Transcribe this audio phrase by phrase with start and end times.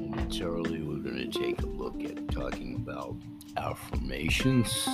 [0.00, 3.14] Momentarily, we're going to take a look at talking about
[3.58, 4.84] affirmations.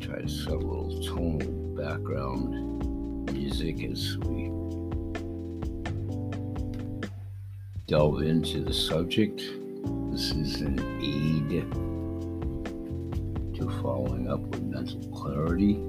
[0.00, 1.38] Try to set a little tonal
[1.76, 4.50] background music as we
[7.86, 9.40] delve into the subject.
[10.10, 11.50] This is an aid
[13.56, 15.80] to following up with mental clarity.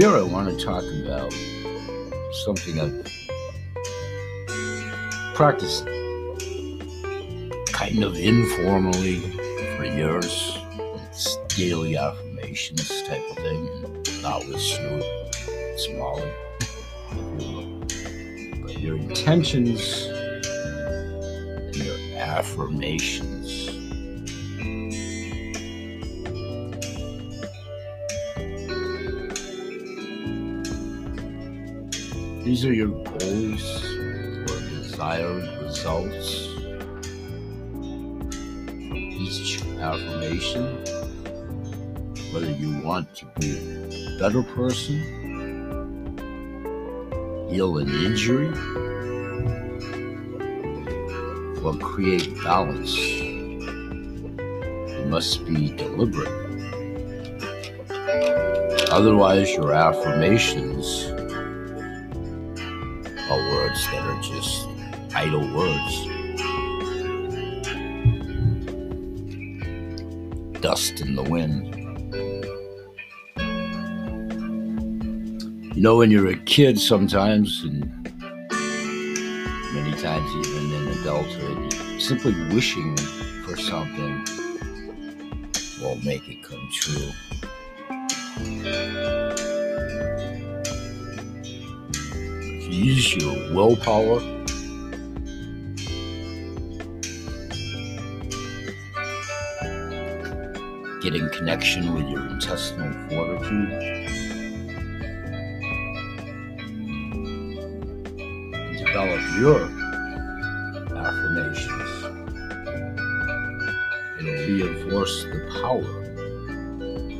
[0.00, 1.32] Here I want to talk about
[2.44, 3.04] something I've
[5.34, 5.86] practiced
[7.72, 9.18] kind of informally
[9.76, 10.56] for years.
[11.10, 13.64] It's daily affirmations type of thing,
[14.22, 16.30] not with Snoop, it's Molly.
[18.62, 23.37] But your intentions and your affirmations.
[32.48, 36.48] These are your goals or desired results
[38.94, 40.64] each affirmation.
[42.32, 44.96] Whether you want to be a better person,
[47.50, 48.48] heal an injury,
[51.62, 53.60] or create balance, you
[55.06, 56.32] must be deliberate.
[58.90, 61.12] Otherwise, your affirmations
[63.78, 64.66] words that are just
[65.14, 66.08] idle words.
[70.60, 71.74] Dust in the wind.
[75.76, 77.86] You know, when you're a kid, sometimes, and
[79.72, 82.96] many times even in adulthood, simply wishing
[83.44, 84.24] for something
[85.80, 87.12] will make it come true.
[92.78, 94.20] Use your willpower,
[101.00, 103.72] get in connection with your intestinal fortitude,
[108.52, 109.62] and develop your
[110.96, 112.04] affirmations.
[114.20, 115.90] It'll reinforce the power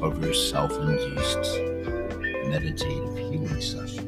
[0.07, 1.61] of your self induced
[2.49, 4.08] meditative healing sessions.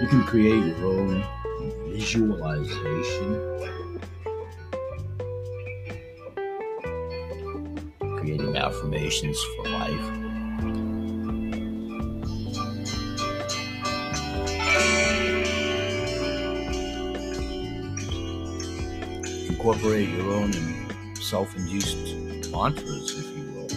[0.00, 1.22] You can create your own
[1.88, 3.60] visualization,
[8.16, 10.08] creating affirmations for life.
[19.50, 20.52] Incorporate your own
[21.16, 22.16] self induced
[22.50, 23.68] mantras, if you will.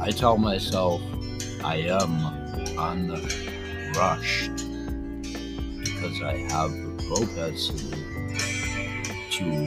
[0.00, 1.02] I tell myself
[1.62, 2.29] I am
[2.80, 4.56] unrushed
[5.78, 7.94] because I have the propensity
[9.32, 9.66] to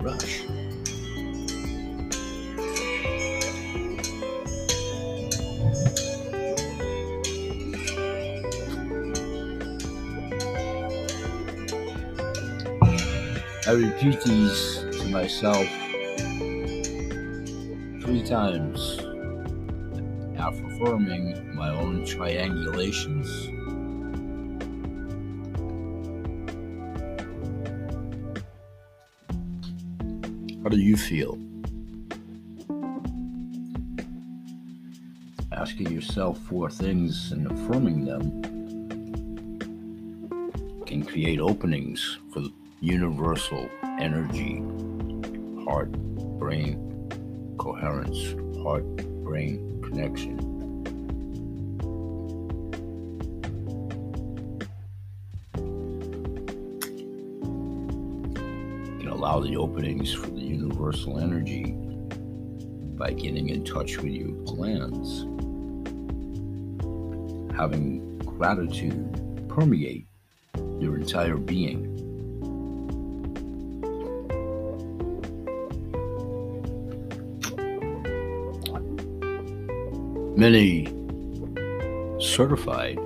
[0.00, 0.44] rush.
[13.66, 15.66] I repeat these to myself
[18.00, 19.06] three times
[20.76, 21.35] affirming
[21.66, 23.28] my own triangulations.
[30.62, 31.38] How do you feel?
[35.50, 38.24] Asking yourself four things and affirming them
[40.86, 42.42] can create openings for
[42.80, 43.68] universal
[43.98, 44.62] energy,
[45.64, 45.90] heart,
[46.38, 46.76] brain,
[47.58, 48.86] coherence, heart,
[49.24, 50.45] brain connection.
[59.16, 61.74] allow the openings for the universal energy
[62.98, 65.22] by getting in touch with your glands,
[67.56, 70.06] having gratitude permeate
[70.78, 71.94] your entire being.
[80.36, 80.92] Many
[82.20, 82.98] certified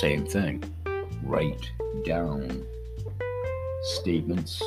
[0.00, 0.64] same thing.
[1.22, 1.70] Write
[2.06, 2.64] down
[3.82, 4.62] statements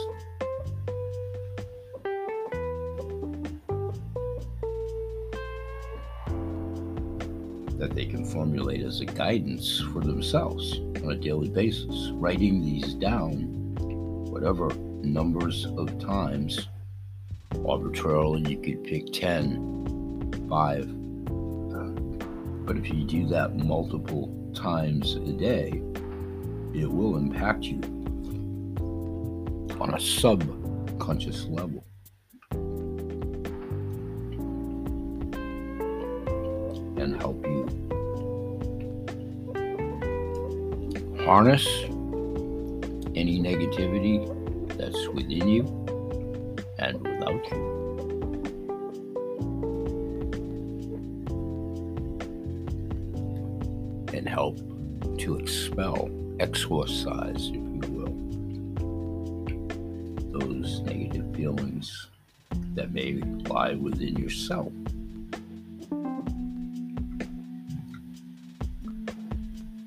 [7.80, 12.12] that they can formulate as a guidance for themselves on a daily basis.
[12.12, 13.74] Writing these down,
[14.30, 14.72] whatever
[15.02, 16.68] numbers of times,
[17.68, 21.00] arbitrarily, you could pick 10, 5.
[22.68, 25.82] But if you do that multiple times a day,
[26.74, 27.82] it will impact you
[29.80, 31.84] on a subconscious level.
[36.98, 37.66] And help you
[41.26, 41.66] harness
[43.16, 44.28] any negativity
[44.78, 45.64] that's within you
[46.80, 47.83] and without you.
[56.84, 58.14] Exorcise, if you will,
[60.38, 62.08] those negative feelings
[62.76, 63.14] that may
[63.48, 64.72] lie within yourself.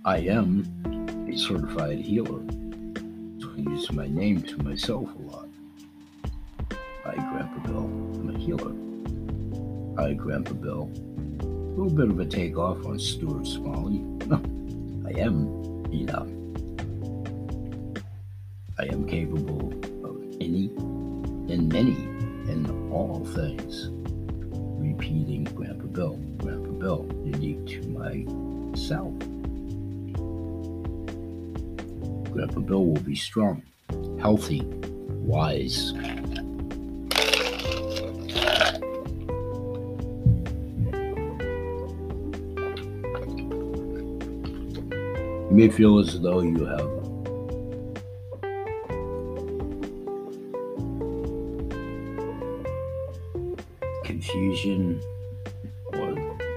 [0.06, 0.64] I am
[1.28, 2.40] a certified healer,
[3.40, 5.48] so I use my name to myself a lot.
[7.04, 7.84] Hi, Grandpa Bill.
[7.84, 8.72] I'm a healer.
[9.98, 10.90] Hi, Grandpa Bill.
[11.40, 11.44] A
[11.78, 14.02] little bit of a takeoff on Stuart Smalley.
[15.06, 16.28] I am enough.
[18.96, 20.68] Am capable of any
[21.52, 21.96] and many
[22.50, 23.90] and all things.
[24.80, 29.12] Repeating Grandpa Bill, Grandpa Bill, unique to myself.
[32.32, 33.62] Grandpa Bill will be strong,
[34.18, 35.92] healthy, wise.
[45.42, 47.05] You may feel as though you have
[54.56, 55.02] confusion
[55.92, 56.12] or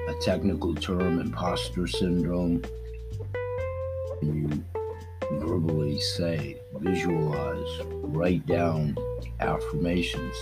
[0.10, 2.64] a technical term, imposter syndrome.
[4.22, 4.64] You
[5.34, 8.96] verbally say, visualize, write down
[9.42, 10.36] affirmations.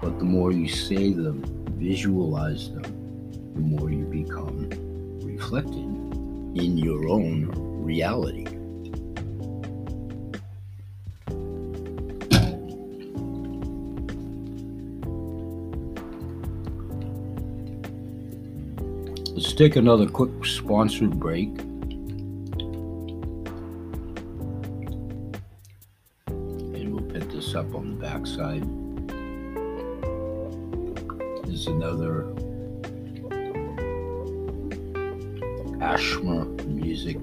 [0.00, 1.42] But the more you say them,
[1.76, 4.68] visualize them, the more you become
[5.22, 7.50] reflected in your own
[7.82, 8.46] reality.
[19.34, 21.48] Let's take another quick sponsored break.
[26.28, 28.62] And we'll pick this up on the backside.
[31.52, 32.26] Is another
[35.82, 37.18] Ashma music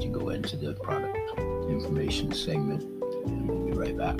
[0.00, 1.18] to go into the product
[1.68, 2.82] information segment,
[3.26, 4.18] and we'll be right back.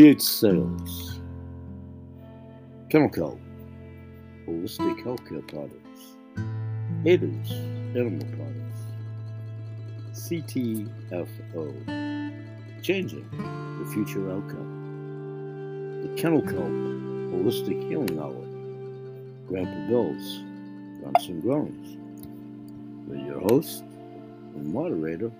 [0.00, 1.20] Beard Sales,
[2.88, 3.38] Chemical,
[4.46, 6.16] Holistic Healthcare Products,
[7.04, 7.50] Aiders,
[7.94, 8.80] Animal Products,
[10.14, 11.66] CTFO,
[12.82, 13.28] Changing
[13.78, 16.72] the Future Outcome, the Kennel Kelp
[17.34, 18.46] Holistic Healing Hour,
[19.48, 20.42] Grandpa Bill's
[21.02, 21.98] Grunts and Groans,
[23.06, 23.84] with your host
[24.54, 25.30] and moderator,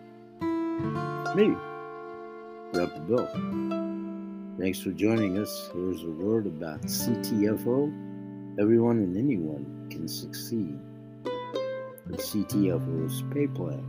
[1.35, 1.57] me,
[2.75, 3.90] Grandpa Bill.
[4.61, 5.71] Thanks for joining us.
[5.73, 8.61] Here's a word about CTFO.
[8.61, 10.79] Everyone and anyone can succeed.
[11.25, 13.83] The CTFO's pay plan.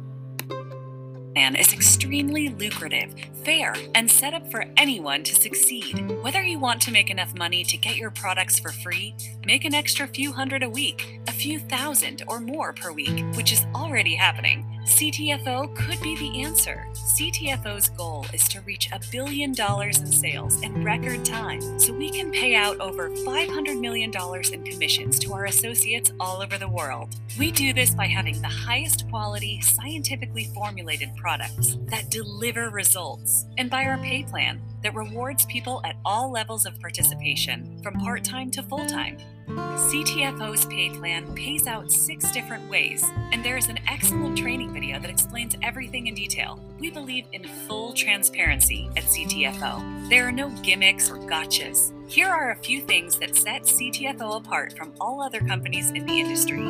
[1.36, 3.14] plan is extremely lucrative,
[3.44, 6.10] fair, and set up for anyone to succeed.
[6.22, 9.14] Whether you want to make enough money to get your products for free,
[9.46, 13.52] make an extra few hundred a week, a few thousand or more per week, which
[13.52, 16.88] is already happening, CTFO could be the answer.
[16.94, 22.10] CTFO's goal is to reach a billion dollars in sales in record time so we
[22.10, 24.12] can pay out over $500 million
[24.52, 27.16] in commissions to our associates all over the world.
[27.38, 33.70] We do this by having the highest quality, scientifically formulated products that deliver results, and
[33.70, 38.52] by our pay plan that rewards people at all levels of participation, from part time
[38.52, 39.18] to full time.
[39.48, 45.00] CTFO's pay plan pays out six different ways, and there is an excellent training video
[45.00, 46.60] that explains everything in detail.
[46.80, 50.10] We believe in full transparency at CTFO.
[50.10, 51.92] There are no gimmicks or gotchas.
[52.10, 56.20] Here are a few things that set CTFO apart from all other companies in the
[56.20, 56.70] industry.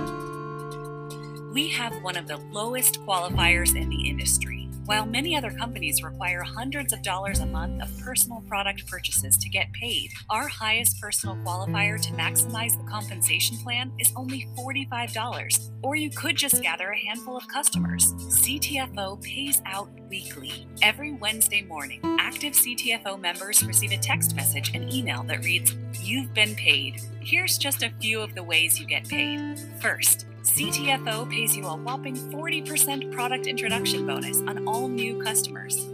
[1.53, 4.61] We have one of the lowest qualifiers in the industry.
[4.85, 9.47] While many other companies require hundreds of dollars a month of personal product purchases to
[9.47, 15.71] get paid, our highest personal qualifier to maximize the compensation plan is only $45.
[15.83, 18.13] Or you could just gather a handful of customers.
[18.13, 20.67] CTFO pays out weekly.
[20.81, 26.33] Every Wednesday morning, active CTFO members receive a text message and email that reads, You've
[26.33, 27.01] been paid.
[27.19, 29.59] Here's just a few of the ways you get paid.
[29.79, 35.88] First, CTFO pays you a whopping 40% product introduction bonus on all new customers.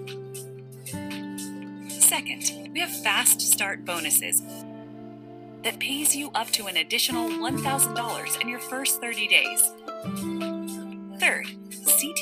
[1.89, 4.41] Second, we have fast start bonuses
[5.63, 9.71] that pays you up to an additional $1,000 in your first 30 days.
[11.19, 11.47] Third,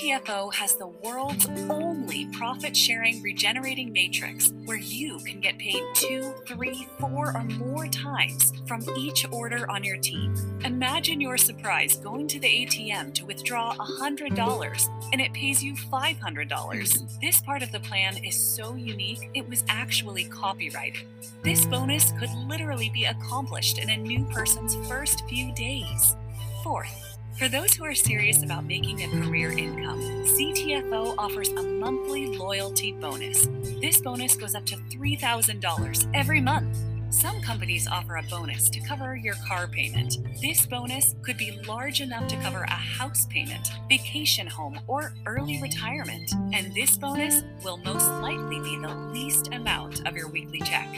[0.06, 6.32] CTFO has the world's only profit sharing regenerating matrix where you can get paid two,
[6.46, 10.36] three, four, or more times from each order on your team.
[10.64, 17.20] Imagine your surprise going to the ATM to withdraw $100 and it pays you $500.
[17.20, 21.02] This part of the plan is so unique, it was actually copyrighted.
[21.42, 26.16] This bonus could literally be accomplished in a new person's first few days.
[26.64, 32.38] Fourth, for those who are serious about making a career income, CTFO offers a monthly
[32.38, 33.48] loyalty bonus.
[33.82, 36.77] This bonus goes up to $3,000 every month.
[37.10, 40.18] Some companies offer a bonus to cover your car payment.
[40.42, 45.62] This bonus could be large enough to cover a house payment, vacation home, or early
[45.62, 46.32] retirement.
[46.54, 50.89] And this bonus will most likely be the least amount of your weekly check.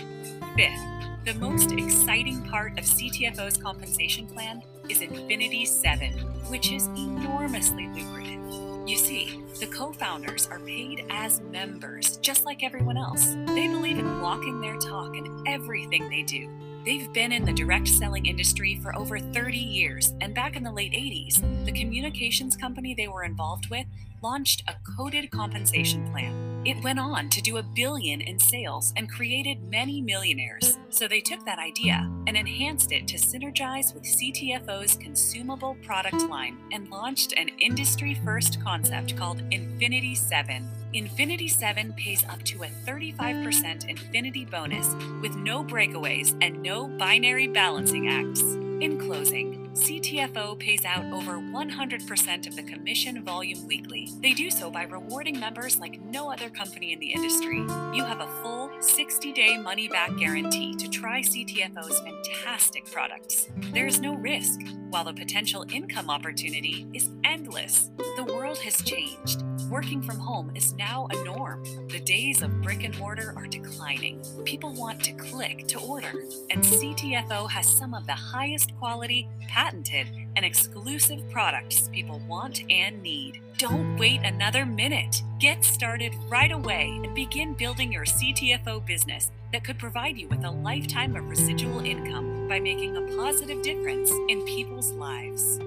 [0.55, 0.79] Fifth,
[1.25, 6.13] the most exciting part of CTFO's compensation plan is Infinity 7,
[6.49, 8.39] which is enormously lucrative.
[8.87, 13.35] You see, the co founders are paid as members, just like everyone else.
[13.47, 16.49] They believe in walking their talk in everything they do.
[16.85, 20.71] They've been in the direct selling industry for over 30 years, and back in the
[20.71, 23.85] late 80s, the communications company they were involved with
[24.21, 26.63] launched a coded compensation plan.
[26.65, 30.77] It went on to do a billion in sales and created many millionaires.
[30.89, 36.57] So they took that idea and enhanced it to synergize with CTFO's consumable product line
[36.71, 40.67] and launched an industry first concept called Infinity 7.
[40.93, 47.47] Infinity 7 pays up to a 35% Infinity bonus with no breakaways and no binary
[47.47, 48.41] balancing acts.
[48.41, 54.09] In closing, CTFO pays out over 100% of the commission volume weekly.
[54.21, 57.57] They do so by rewarding members like no other company in the industry.
[57.93, 63.49] You have a full 60 day money back guarantee to try CTFO's fantastic products.
[63.71, 67.91] There is no risk, while the potential income opportunity is endless.
[68.15, 69.43] The world has changed.
[69.69, 71.63] Working from home is now a norm.
[71.89, 74.23] The days of brick and mortar are declining.
[74.45, 76.11] People want to click to order,
[76.49, 83.01] and CTFO has some of the highest quality, patented, and exclusive products people want and
[83.01, 83.41] need.
[83.57, 85.23] Don't wait another minute.
[85.39, 90.43] Get started right away and begin building your CTFO business that could provide you with
[90.43, 95.59] a lifetime of residual income by making a positive difference in people's lives.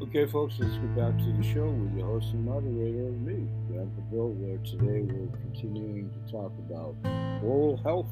[0.00, 4.00] Okay, folks, let's get back to the show with your host and moderator, me, Grandpa
[4.10, 6.94] Bill, where today we're continuing to talk about
[7.44, 8.06] oral health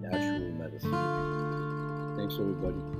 [0.00, 2.16] natural medicine.
[2.16, 2.99] Thanks, everybody.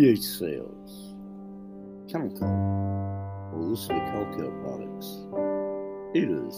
[0.00, 1.12] BH Sales,
[2.10, 2.48] Chemical,
[3.52, 5.08] Holistic Healthcare Products,
[6.14, 6.56] Eaters,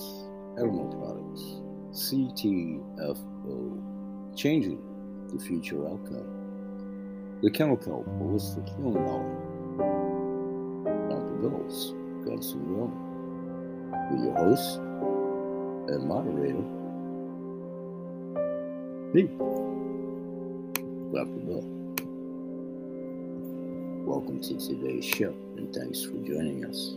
[0.59, 1.43] Animal Products,
[1.91, 3.57] CTFO,
[4.37, 4.79] Changing
[5.33, 9.27] the Future Outcome, The Chemical Holistic Healing Hour,
[11.11, 11.37] Dr.
[11.43, 11.95] Bills,
[12.25, 12.95] Gunson Roman,
[14.13, 14.79] with your host
[15.89, 16.63] and moderator,
[19.13, 19.23] me,
[21.13, 21.41] Dr.
[21.45, 21.82] Bill.
[24.13, 26.97] Welcome to today's show, and thanks for joining us.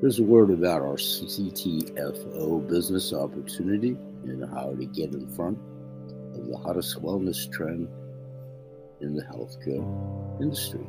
[0.00, 5.58] There's a word about our CTFO business opportunity and how to get in front
[6.34, 7.86] of the hottest wellness trend
[9.02, 9.84] in the healthcare
[10.40, 10.86] industry.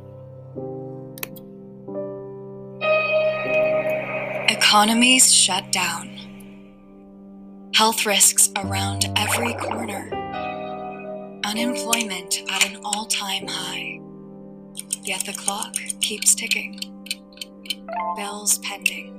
[4.48, 6.08] Economies shut down.
[7.74, 10.23] Health risks around every corner.
[11.54, 14.00] Unemployment at an all time high.
[15.04, 16.80] Yet the clock keeps ticking.
[18.16, 19.14] bells pending.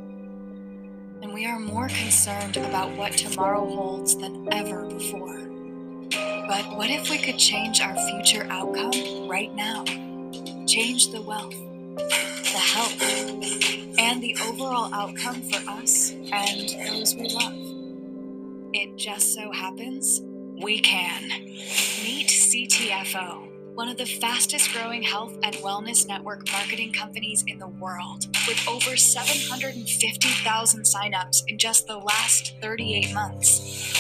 [1.22, 5.48] And we are more concerned about what tomorrow holds than ever before.
[6.10, 9.86] But what if we could change our future outcome right now?
[10.68, 11.56] Change the wealth,
[11.96, 13.02] the health,
[13.98, 17.54] and the overall outcome for us and those we love.
[18.74, 20.22] It just so happens
[20.62, 21.28] we can.
[22.04, 27.68] Meet CTFO, one of the fastest growing health and wellness network marketing companies in the
[27.68, 33.94] world, with over 750,000 signups in just the last 38 months.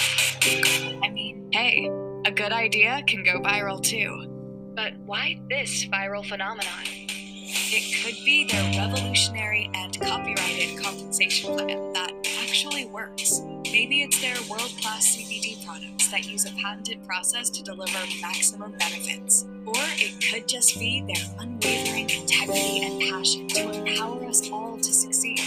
[1.02, 1.90] I mean, hey,
[2.26, 4.32] a good idea can go viral too.
[4.76, 6.84] But why this viral phenomenon?
[6.88, 13.42] It could be their revolutionary and copyrighted compensation plan that actually works.
[13.76, 18.72] Maybe it's their world class CBD products that use a patented process to deliver maximum
[18.80, 19.46] benefits.
[19.66, 24.94] Or it could just be their unwavering integrity and passion to empower us all to
[24.94, 25.42] succeed.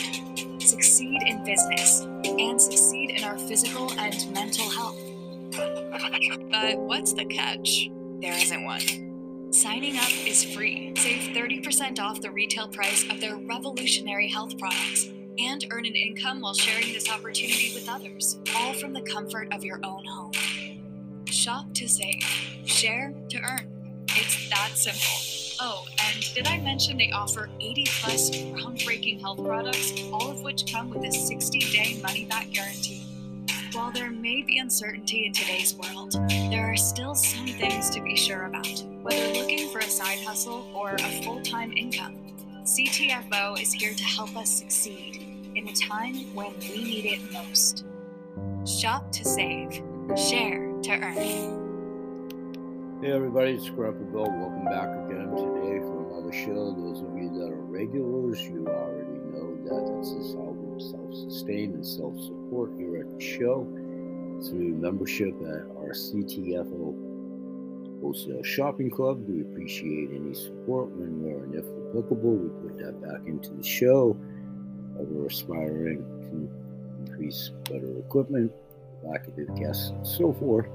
[0.60, 5.00] Succeed in business and succeed in our physical and mental health.
[6.50, 7.88] But what's the catch?
[8.20, 9.52] There isn't one.
[9.54, 10.92] Signing up is free.
[10.98, 16.40] Save 30% off the retail price of their revolutionary health products and earn an income
[16.40, 20.32] while sharing this opportunity with others, all from the comfort of your own home.
[21.26, 22.22] Shop to save,
[22.64, 24.04] share to earn.
[24.10, 25.38] It's that simple.
[25.60, 30.72] Oh, and did I mention they offer 80 plus groundbreaking health products, all of which
[30.72, 33.04] come with a 60 day money back guarantee?
[33.72, 38.16] While there may be uncertainty in today's world, there are still some things to be
[38.16, 38.82] sure about.
[39.02, 42.16] Whether looking for a side hustle or a full time income,
[42.64, 45.27] CTFO is here to help us succeed
[45.58, 47.84] in a time when we need it most.
[48.64, 49.82] Shop to save,
[50.16, 53.00] share to earn.
[53.02, 54.30] Hey everybody, it's Grandpa Bill.
[54.30, 56.72] Welcome back again today for another show.
[56.78, 61.74] Those of you that are regulars, you already know that this is how we self-sustain
[61.74, 63.66] and self-support here at the show
[64.46, 66.94] through membership at our CTFO
[68.00, 69.26] Wholesale Shopping Club.
[69.26, 72.36] We appreciate any support when, where, and if applicable.
[72.36, 74.16] We put that back into the show.
[74.98, 78.52] We're aspiring to increase better equipment,
[79.02, 80.66] evocative guests, and so forth.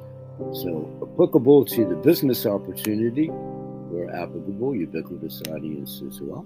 [0.53, 6.45] So, applicable to the business opportunity, we're applicable, ubiquitous audience as well.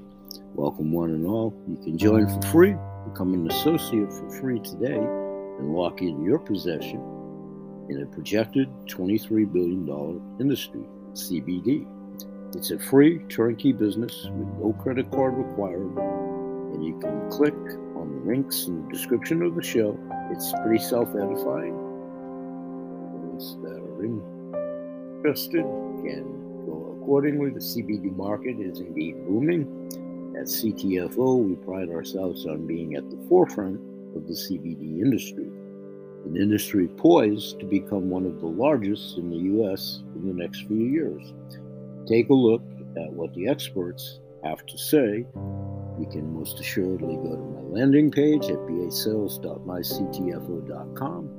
[0.55, 1.53] Welcome, one and all.
[1.69, 6.39] You can join for free, become an associate for free today, and lock in your
[6.39, 6.99] possession
[7.89, 10.81] in a projected $23 billion industry,
[11.13, 11.87] CBD.
[12.55, 15.95] It's a free turnkey business with no credit card required,
[16.73, 17.55] and you can click
[17.95, 19.97] on the links in the description of the show.
[20.31, 21.75] It's pretty self edifying.
[23.31, 24.03] Those that are
[25.23, 27.51] interested can go accordingly.
[27.51, 29.65] The CBD market is indeed booming.
[30.37, 33.79] At CTFO, we pride ourselves on being at the forefront
[34.15, 35.47] of the CBD industry,
[36.25, 40.03] an industry poised to become one of the largest in the U.S.
[40.15, 41.33] in the next few years.
[42.07, 42.61] Take a look
[42.97, 45.25] at what the experts have to say.
[45.99, 51.29] You can most assuredly go to my landing page at basales.myctfo.com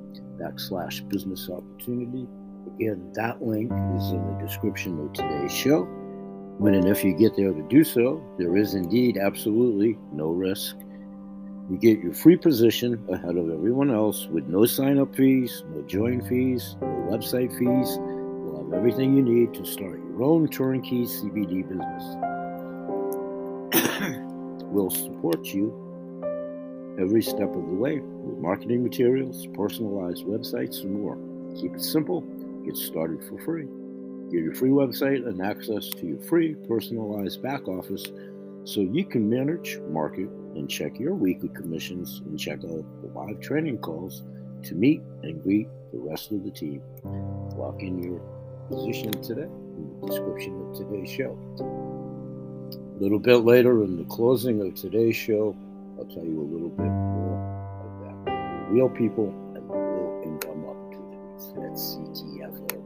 [0.40, 2.26] backslash business opportunity.
[2.74, 5.84] Again, that link is in the description of today's show.
[6.58, 10.74] When and if you get there to do so, there is indeed absolutely no risk.
[11.70, 15.82] You get your free position ahead of everyone else with no sign up fees, no
[15.82, 17.98] join fees, no website fees.
[17.98, 22.27] You'll have everything you need to start your own turnkey CBD business.
[24.70, 25.72] We'll support you
[27.00, 31.18] every step of the way with marketing materials, personalized websites, and more.
[31.56, 32.22] Keep it simple,
[32.64, 33.66] get started for free.
[34.30, 38.04] Get your free website and access to your free personalized back office
[38.64, 43.78] so you can manage, market, and check your weekly commissions and check out live training
[43.78, 44.24] calls
[44.64, 46.82] to meet and greet the rest of the team.
[47.56, 48.20] Lock in your
[48.68, 51.87] position today in the description of today's show.
[52.98, 55.54] A little bit later in the closing of today's show,
[55.96, 57.38] I'll tell you a little bit more
[58.02, 62.82] about the real people and the real income opportunities at CTFO.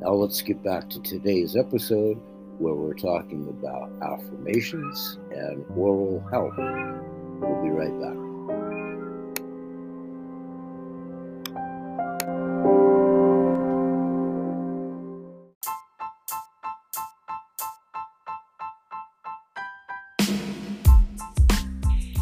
[0.00, 2.20] Now let's get back to today's episode
[2.58, 6.54] where we're talking about affirmations and oral health.
[6.56, 8.15] We'll be right back.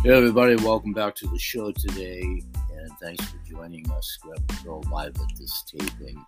[0.05, 4.19] Hey everybody, welcome back to the show today, and thanks for joining us.
[4.63, 6.23] Go live at this taping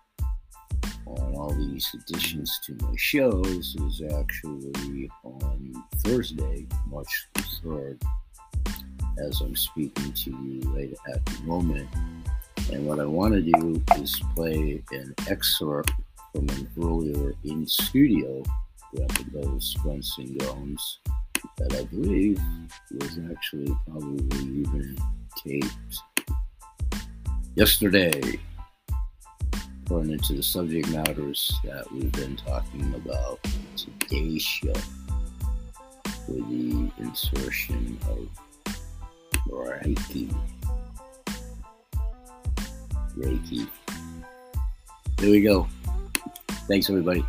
[1.05, 8.01] on all these additions to my shows is actually on Thursday, March 3rd,
[9.19, 11.87] as I'm speaking to you right at the moment.
[12.73, 15.91] And what I want to do is play an excerpt
[16.33, 18.41] from an earlier in studio
[18.95, 20.99] Grab those Grunts and Groans
[21.57, 22.39] that I believe
[22.91, 24.97] was actually probably even
[25.37, 26.01] taped
[27.55, 28.39] yesterday,
[29.85, 33.39] according to the subject matters that we've been talking about
[33.75, 34.73] today's show,
[36.27, 38.27] with the insertion of
[39.49, 40.33] Reiki.
[43.17, 43.67] Reiki.
[45.17, 45.67] There we go.
[46.67, 47.25] Thanks, everybody.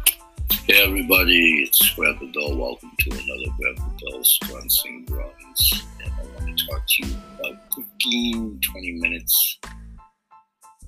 [0.71, 2.55] Hey everybody, it's Grandpa Bill.
[2.55, 7.75] Welcome to another Grandpa Bill's Grunts and And I want to talk to you about
[7.75, 9.59] 15, 20 minutes.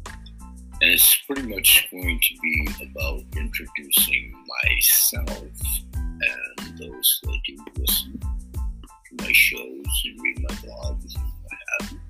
[0.04, 5.48] And it's pretty much going to be about introducing myself
[5.94, 11.92] and those that do listen to my shows and read my blogs and what have
[11.92, 12.00] you.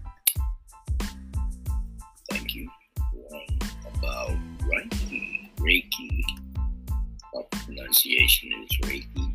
[2.33, 2.69] Thank you.
[3.13, 3.59] One
[3.95, 5.51] about Reiki.
[5.59, 6.25] Reiki
[7.81, 9.33] pronunciation is Reiki.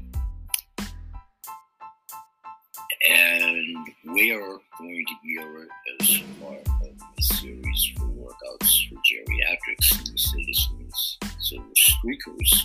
[3.10, 5.68] And we are going to gear
[6.00, 12.64] as part of a series for workouts for geriatrics and citizens, silver streakers.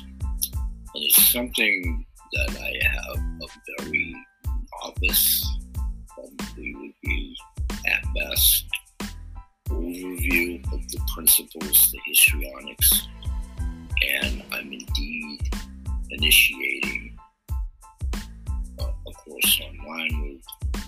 [0.95, 4.15] And it's something that I have a very
[4.83, 5.59] novice,
[6.09, 7.37] probably would be
[7.87, 8.67] at best,
[9.69, 13.09] overview of the principles, the histrionics,
[14.03, 15.41] and I'm indeed
[16.13, 17.17] initiating
[18.79, 20.83] a, a course online with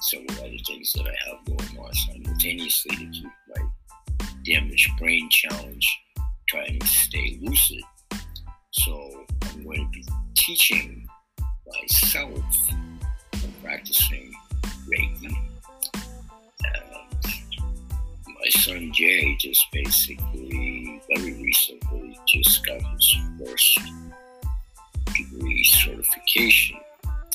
[0.00, 3.62] several other things that I have going on simultaneously to keep my
[4.44, 5.88] damaged brain challenge
[6.48, 7.82] trying to stay lucid.
[8.70, 11.08] So I'm going to be teaching
[11.66, 14.32] myself and practicing
[14.86, 15.34] Reiki.
[18.44, 23.80] My son Jay just basically very recently just got his first
[25.14, 26.78] degree certification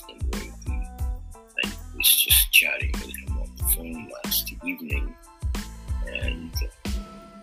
[0.10, 0.52] And.
[0.68, 5.16] I was just chatting with him on the phone last evening,
[6.08, 6.52] and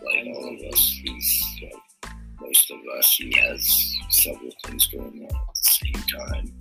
[0.04, 5.24] like all of us, he's like most of us, he has several things going on
[5.24, 6.52] at the same time,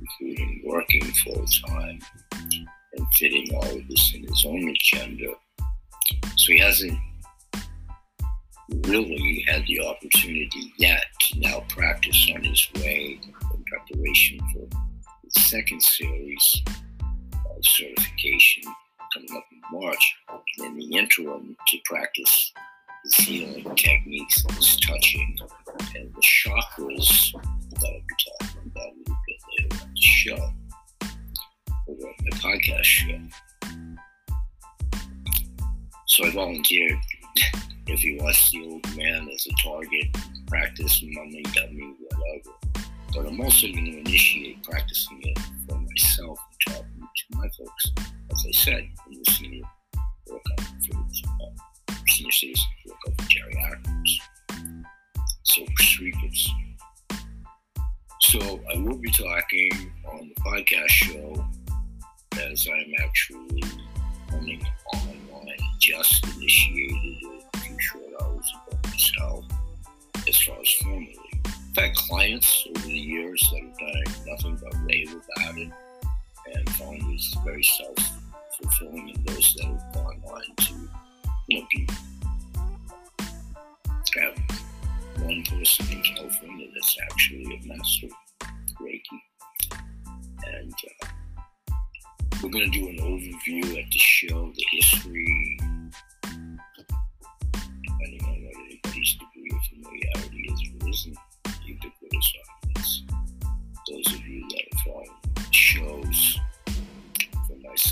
[0.00, 1.98] including working full time
[2.32, 5.32] and fitting all of this in his own agenda.
[6.36, 6.98] So he hasn't
[8.86, 15.40] really had the opportunity yet to now practice on his way in preparation for the
[15.40, 16.62] second series
[17.02, 18.62] of certification
[19.12, 20.14] coming up in March.
[20.58, 22.52] And in the interim, to practice
[23.04, 25.38] his healing techniques, his touching,
[25.96, 30.52] and the chakras that I'll be talking about a little bit later on the show,
[31.88, 33.20] over on my podcast show.
[36.06, 36.98] So I volunteered
[37.86, 40.16] if he wants the old man as a target,
[40.46, 42.88] practice mummy, dummy, whatever.
[43.14, 47.92] But I'm also going to initiate practicing it for myself and talking to my folks,
[48.30, 49.64] as I said, in the senior
[50.26, 54.82] workout for uh, senior citizens workout for geriatrics,
[55.42, 56.48] so streakers.
[58.20, 61.44] So I will be talking on the podcast show
[62.40, 63.62] as I'm actually
[64.32, 64.64] running
[64.94, 67.41] online, just initiated it
[67.82, 69.44] short hours ago myself
[70.28, 71.16] as far as formally.
[71.44, 75.70] I've had clients over the years that have done nothing but rave about it
[76.54, 77.96] and found it very self
[78.60, 80.74] fulfilling and those that have gone on to
[81.48, 81.88] you know be
[84.20, 84.36] have
[85.22, 88.08] one person in California that's actually a master
[88.80, 89.20] Reiki.
[90.46, 91.76] And uh,
[92.42, 95.58] we're going to do an overview at the show, the history,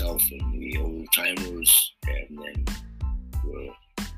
[0.01, 2.65] myself and the old timers, and then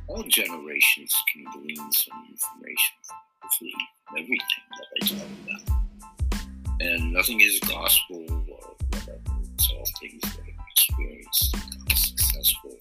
[0.07, 2.95] all generations can glean some information
[3.41, 3.73] hopefully
[4.11, 6.81] everything that I talk about.
[6.81, 9.19] And nothing is gospel or whatever.
[9.55, 12.79] It's all things that I've experienced and successful.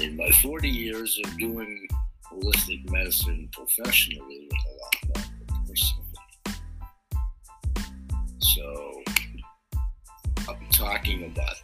[0.00, 1.86] In my 40 years of doing
[2.30, 6.06] holistic medicine professionally with a lot of personally.
[8.38, 8.91] So,
[10.82, 11.54] talking about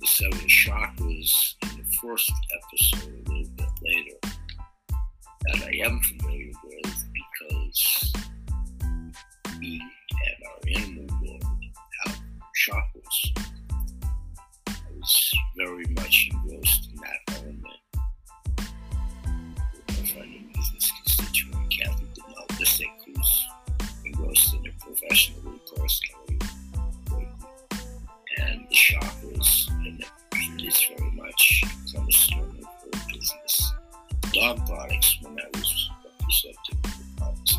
[0.00, 4.18] the seven chakras in the first episode a little bit later
[5.42, 8.12] that I am familiar with because
[9.60, 11.44] we and our animal world
[12.04, 12.18] have
[12.66, 13.48] chakras.
[14.66, 16.45] I was very much engrossed
[34.36, 37.58] Dog products, when I was representing the products,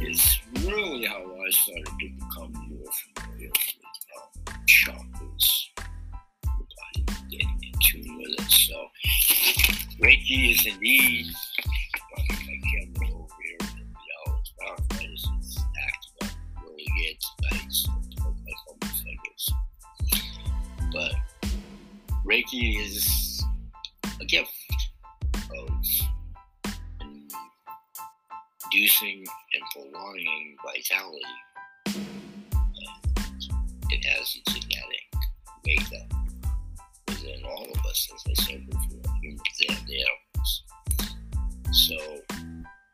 [0.00, 3.74] is really how I started to become more familiar with
[4.16, 5.46] um, chakras,
[7.30, 8.50] getting in tune with it.
[8.50, 8.88] So,
[10.00, 11.26] Reiki is indeed,
[12.16, 13.16] my camera
[28.86, 31.20] inducing and prolonging vitality.
[31.86, 32.06] And
[33.90, 35.06] it has a genetic
[35.66, 36.12] makeup
[37.08, 40.64] within all of us, as I said before, humans and animals.
[41.72, 41.96] So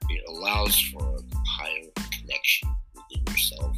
[0.08, 3.76] it allows for a higher connection within yourself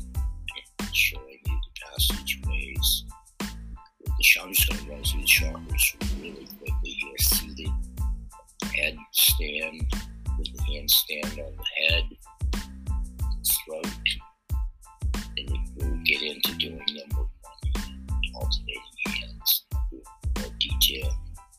[0.78, 3.04] and showing you the passageways.
[4.40, 7.18] I'm just going to run through the chakras really quickly here.
[7.18, 7.72] Seated,
[8.74, 9.86] head stand,
[10.70, 12.04] handstand on the head,
[13.66, 14.08] throat,
[15.36, 17.74] and we'll get into doing them with one
[18.34, 19.64] alternating hands,
[20.38, 21.10] more detail.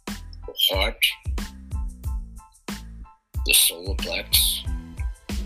[0.08, 1.04] The heart,
[3.46, 4.62] the solar plex.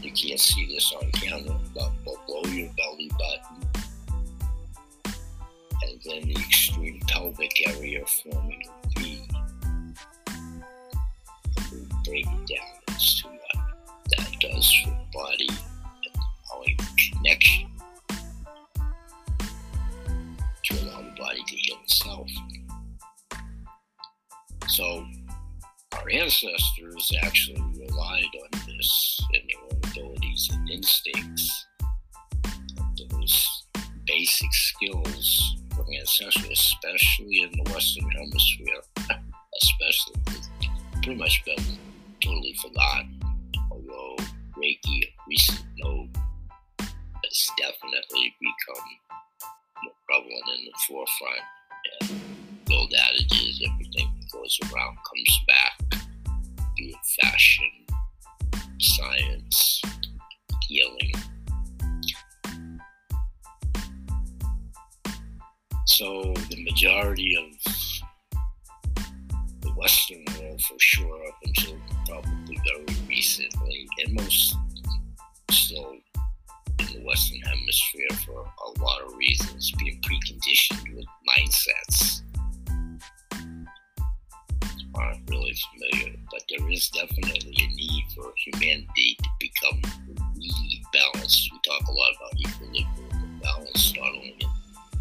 [0.02, 3.70] You can't see this on camera, but below your belly button,
[5.84, 9.22] and then the extreme pelvic area forming a V.
[11.72, 13.24] We'll break down as
[14.60, 16.78] does for the body and allowing
[17.14, 17.72] connection
[20.64, 22.30] to allow the body to heal itself.
[24.68, 25.06] So,
[25.94, 31.66] our ancestors actually relied on this and their own abilities and instincts,
[33.12, 33.66] those
[34.06, 38.82] basic skills for ancestry, especially in the Western Hemisphere,
[39.62, 40.16] especially,
[41.02, 41.64] pretty much been
[42.22, 43.19] totally forgotten.
[44.88, 46.18] A recent node,
[46.80, 48.84] has definitely become
[49.84, 51.42] more prevalent in the forefront.
[52.02, 52.22] And
[52.66, 55.76] the old everything that goes around comes back,
[56.78, 57.72] be it fashion,
[58.80, 59.82] science,
[60.68, 61.14] healing.
[65.86, 67.74] So the majority of
[69.62, 71.76] the Western world, for sure, up until
[72.08, 74.56] probably very recently, and most
[75.52, 75.96] still
[76.80, 82.22] in the Western Hemisphere for a lot of reasons, being preconditioned with mindsets
[84.96, 86.16] aren't really familiar.
[86.32, 89.82] But there is definitely a need for humanity to become
[90.36, 91.50] really balanced.
[91.52, 94.50] We talk a lot about equilibrium and balance, not only in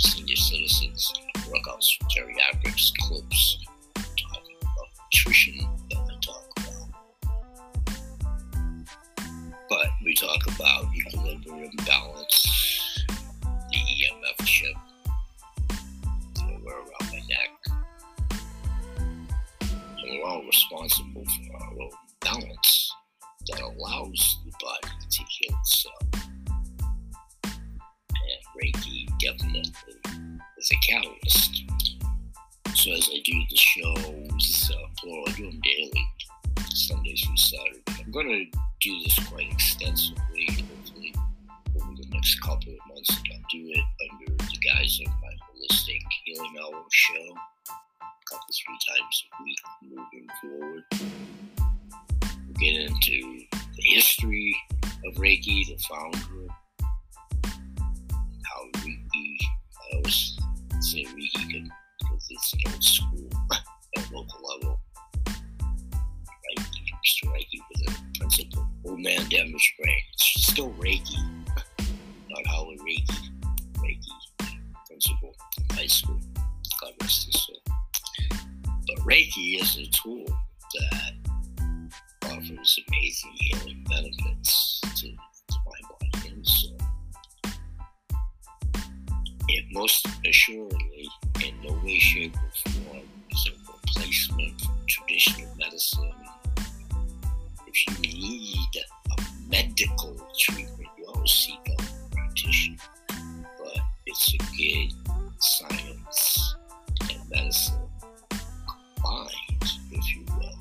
[0.00, 1.12] senior citizens,
[1.48, 3.58] workouts geriatrics, clips,
[3.94, 5.77] talking about nutrition
[9.68, 13.04] But we talk about equilibrium, balance,
[13.70, 14.74] the EMF chip
[15.68, 17.50] that I wear around my neck.
[19.60, 21.90] And we're all responsible for our own
[22.22, 22.92] balance
[23.48, 26.02] that allows the body to heal itself.
[27.44, 29.70] And Reiki definitely
[30.58, 31.64] is a catalyst.
[32.74, 36.06] So as I do the shows, uh, plural, I do them daily,
[36.70, 37.82] Sundays through Saturday.
[38.04, 41.14] I'm going to do this quite extensively, hopefully
[41.76, 43.10] over the next couple of months.
[43.10, 48.54] And I'll do it under the guise of my holistic healing hour show, a couple
[48.64, 50.84] three times a week moving forward.
[52.46, 54.56] We'll get into the history
[55.06, 56.48] of Reiki, the founder,
[57.52, 59.36] how Reiki,
[59.92, 60.38] I always
[60.80, 63.28] say Reiki can, because it's an old school
[63.96, 64.80] at local level.
[67.08, 67.32] Mr.
[67.32, 68.68] Reiki with a principle.
[68.84, 70.02] Old man brain.
[70.12, 71.16] It's still Reiki,
[72.28, 73.30] not Howler Reiki.
[73.78, 74.50] Reiki
[74.86, 76.20] principle in high school.
[76.80, 77.62] God rest his soul.
[78.86, 80.24] But Reiki is a tool
[80.74, 81.12] that
[82.24, 86.76] offers amazing healing benefits to, to my body and soul.
[89.48, 91.08] It most assuredly,
[91.42, 96.12] in no way, shape, or form, is a replacement for traditional medicine.
[97.70, 98.70] If you need
[99.10, 101.82] a medical treatment, you always seek a
[102.14, 102.78] practitioner.
[103.58, 104.92] But it's a good
[105.38, 106.56] science
[107.10, 107.74] and medicine
[108.96, 110.58] combined, if you will.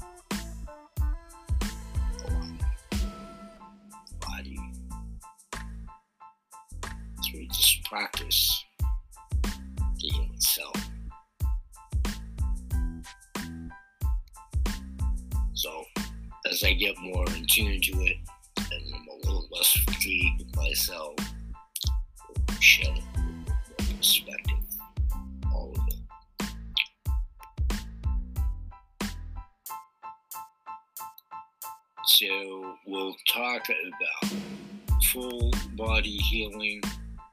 [4.19, 4.59] Body.
[7.21, 8.65] So we just practice
[9.43, 10.75] the human self.
[16.57, 18.17] As I get more in tune to it
[18.57, 21.13] and I'm a little less fatigued myself,
[22.59, 22.99] shed
[23.95, 24.55] perspective,
[25.53, 25.93] all of it.
[32.05, 34.33] So we'll talk about
[35.11, 36.81] full body healing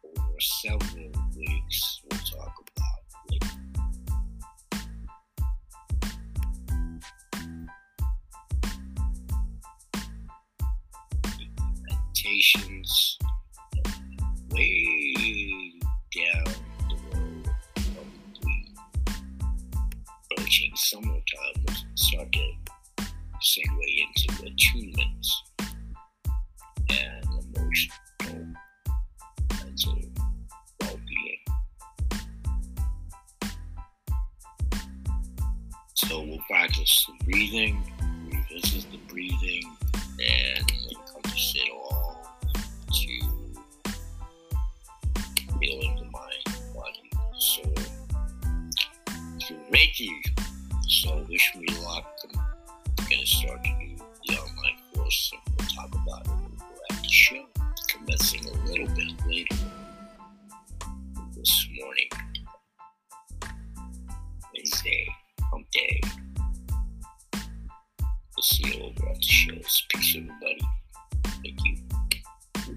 [0.05, 2.03] over several weeks.
[2.11, 2.64] We'll talk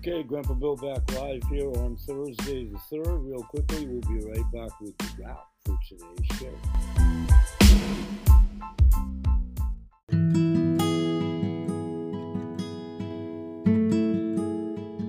[0.07, 3.27] Okay, Grandpa Bill back live here on Thursday the 3rd.
[3.27, 6.53] Real quickly, we'll be right back with the wrap for today's show.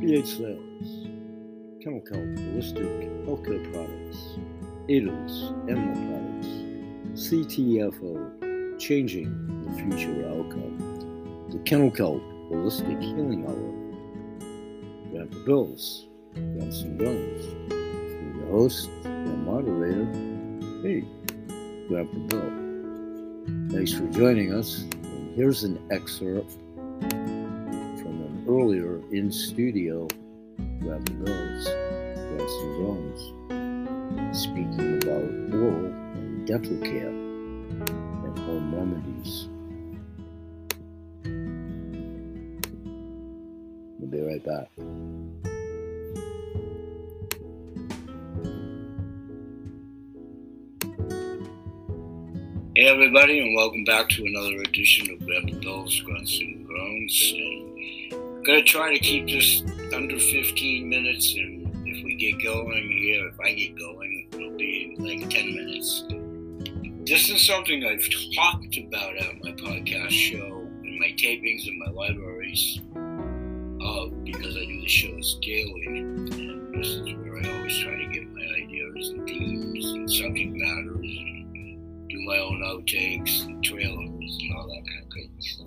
[0.01, 0.91] BH Sales,
[1.81, 2.91] Chemical Holistic
[3.25, 4.21] Healthcare Products,
[4.89, 6.51] ADOS Animal Products,
[7.15, 9.31] CTFO, Changing
[9.65, 13.88] the Future Outcome, the Kennel Kelp Holistic Healing Hour,
[15.29, 17.45] Grandpa Bills, Johnson Jones,
[18.37, 20.05] your host and moderator,
[20.83, 21.05] me,
[21.89, 23.71] Grandpa Bill.
[23.71, 24.81] Thanks for joining us.
[24.81, 26.53] And here's an excerpt
[27.01, 30.09] from an earlier in studio
[30.81, 33.21] Grandpa Bill's Johnson Jones
[34.39, 39.49] speaking about oral and dental care and home remedies.
[43.99, 44.69] We'll be right back.
[52.89, 57.35] Everybody, and welcome back to another edition of Grandpa Bill's Grunts and Groans.
[57.37, 62.91] And I'm gonna try to keep this under 15 minutes, and if we get going
[62.91, 66.05] here, if I get going, it'll be like 10 minutes.
[67.07, 71.91] This is something I've talked about on my podcast show, in my tapings, in my
[71.91, 77.99] libraries, uh, because I do the shows daily, and this is where I always try
[77.99, 81.38] to get my ideas and themes and subject matters
[82.29, 85.67] my own outtakes and trailers and all that kind of stuff.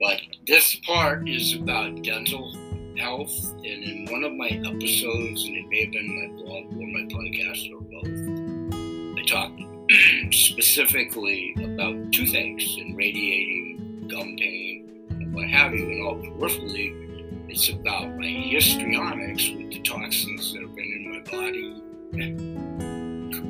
[0.00, 2.52] But this part is about dental
[2.98, 6.86] health, and in one of my episodes, and it may have been my blog or
[6.88, 9.62] my podcast or both, I talked
[10.34, 17.68] specifically about toothaches and radiating gum pain and what have you, and all peripherally, it's
[17.68, 22.66] about my histrionics with the toxins that have been in my body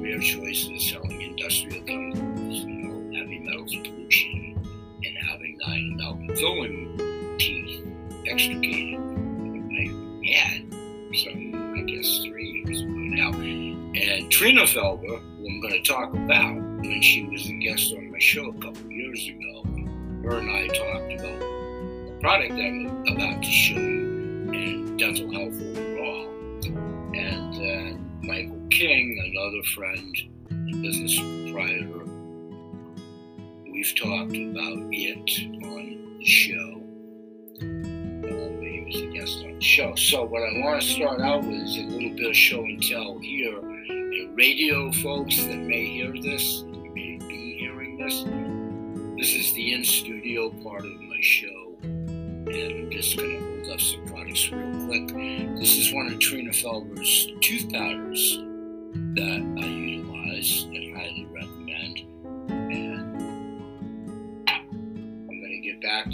[0.06, 2.35] career choices, selling industrial chemicals,
[6.36, 7.86] filling teeth
[8.26, 9.00] extricated.
[9.00, 10.72] I had
[11.14, 13.32] some, I guess, three years ago now.
[13.32, 18.10] And Trina Felber, who I'm going to talk about, when she was a guest on
[18.12, 19.62] my show a couple years ago,
[20.24, 25.32] her and I talked about the product that I'm about to show you and dental
[25.32, 26.28] health overall.
[27.14, 30.16] And then Michael King, another friend
[30.82, 32.04] business proprietor.
[33.64, 35.95] We've talked about it on
[36.26, 36.82] show.
[37.62, 39.94] Um, he was a guest start the show.
[39.94, 42.82] So what I want to start out with is a little bit of show and
[42.82, 43.58] tell here.
[43.58, 48.24] And radio folks that may hear this, may be hearing this,
[49.18, 51.76] this is the in-studio part of my show.
[51.82, 55.08] And I'm just going to hold up some products real quick.
[55.56, 58.38] This is one of Trina Felber's tooth powders
[59.14, 60.96] that I utilize and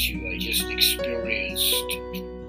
[0.03, 1.93] to, I just experienced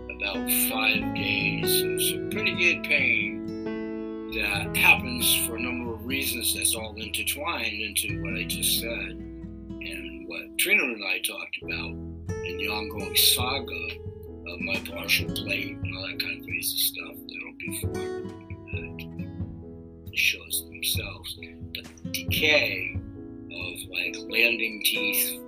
[0.10, 6.56] about five days of some pretty good pain that happens for a number of reasons
[6.56, 11.92] that's all intertwined into what I just said and what Trina and I talked about
[12.44, 14.00] in the ongoing saga
[14.52, 17.94] of my partial plate and all that kind of crazy stuff that'll be for
[20.10, 21.38] the shows themselves.
[21.76, 25.43] But the decay of like landing teeth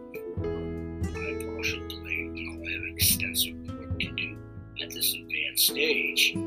[5.66, 6.38] stage.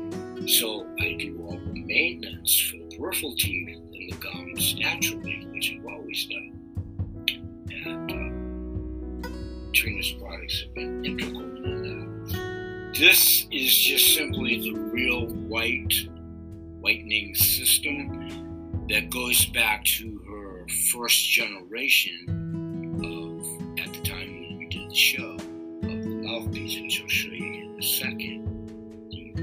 [0.47, 5.75] So I do all the maintenance for the peripheral teeth and the gums naturally, which
[5.77, 6.55] I've always done.
[7.85, 8.11] And
[9.25, 9.29] uh,
[9.73, 12.93] Trina's products have been integral in that.
[12.97, 15.93] This is just simply the real white
[16.81, 22.25] whitening system that goes back to her first generation
[23.03, 27.31] of, at the time when we did the show, of the mouthpiece, which I'll show
[27.31, 28.58] you in a second.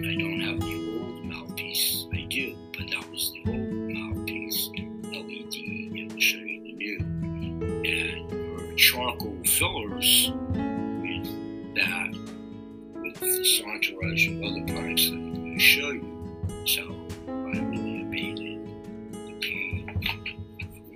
[0.05, 5.55] I don't have the old mouthpiece, I do, but that was the old mouthpiece, LED,
[5.57, 6.99] and I'll show you the new.
[7.87, 10.33] And her charcoal fillers
[11.01, 12.11] with that,
[12.95, 16.37] with the entourage of other products that I'm going to show you.
[16.67, 16.83] So
[17.29, 18.69] I really abated
[19.13, 19.99] the pain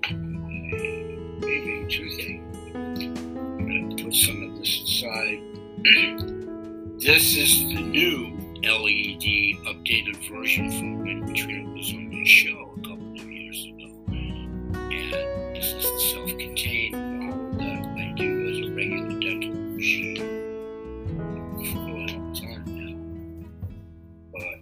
[0.07, 2.43] from my raving toothache.
[2.75, 5.41] I'm going to put some of this aside.
[7.01, 12.81] this is the new LED updated version from when Trina was on my show a
[12.81, 13.89] couple of years ago.
[14.91, 20.17] And this is the self-contained model that I do as a regular dental machine
[21.57, 22.95] for a long time now.
[24.33, 24.59] But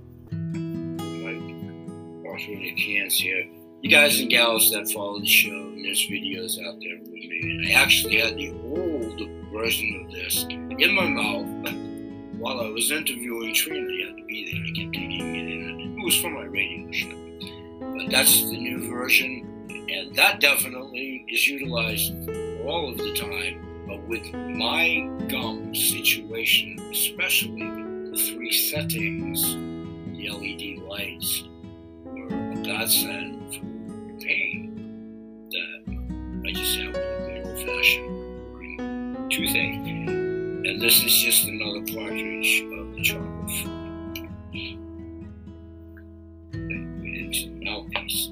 [2.41, 3.45] in the cans here.
[3.83, 7.69] You guys and gals that follow the show, and there's videos out there with me.
[7.69, 11.47] I actually had the old version of this in my mouth
[12.39, 13.91] while I was interviewing Trina.
[13.91, 14.63] You had to be there.
[14.63, 15.99] I kept taking it in.
[15.99, 17.15] It was for my radio show.
[17.81, 22.13] But that's the new version, and that definitely is utilized
[22.65, 23.87] all of the time.
[23.87, 27.63] But with my gum situation, especially
[28.11, 29.43] the three settings,
[30.17, 31.45] the LED lights
[32.05, 40.09] were a godsend for pain that I just have with good old fashioned toothache.
[40.69, 41.58] And this is just another
[41.95, 43.03] cartridge of the
[46.53, 48.31] the mouthpiece.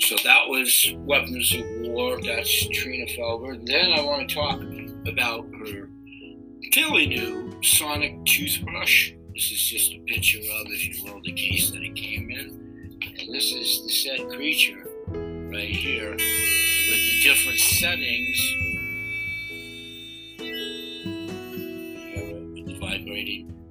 [0.00, 2.20] So that was Weapons of War.
[2.22, 3.64] That's Trina Felber.
[3.66, 4.60] Then I want to talk
[5.08, 5.88] about her
[6.72, 9.12] fairly new Sonic toothbrush.
[9.34, 13.00] This is just a picture of, if you will, the case that it came in.
[13.18, 18.65] And this is the said creature right here with the different settings.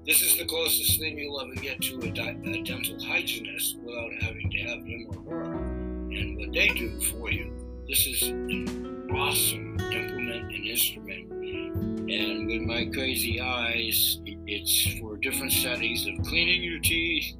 [0.05, 4.11] This is the closest thing you'll ever get to a, di- a dental hygienist without
[4.21, 7.51] having to have him or her and what they do for you.
[7.89, 11.31] This is an awesome implement and instrument.
[11.31, 17.33] And with my crazy eyes, it's for different settings of cleaning your teeth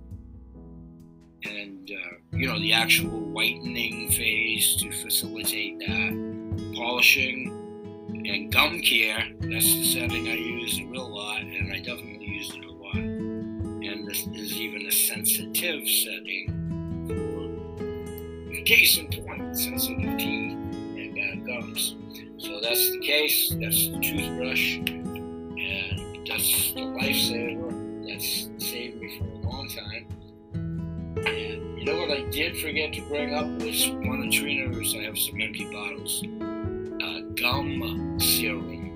[1.43, 7.51] and, uh, you know, the actual whitening phase to facilitate that, polishing,
[8.25, 9.23] and gum care.
[9.39, 12.95] That's the setting I use a real lot, and I definitely use it a.
[12.95, 16.51] And this is even a sensitive setting
[17.07, 17.45] for
[18.65, 20.57] case in point, sensitive teeth
[20.97, 21.95] and gums.
[22.37, 28.07] So that's the case, that's the toothbrush, and that's the lifesaver.
[28.07, 30.07] That's saved me for a long time.
[30.53, 35.03] And you know what I did forget to bring up was one of Trina's, I
[35.03, 36.23] have some empty bottles,
[37.03, 38.89] uh, gum serum,